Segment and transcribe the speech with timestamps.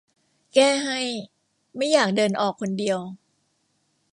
[0.53, 0.99] แก้ให้
[1.75, 2.99] ไม่อยากเดินออกคนเดียว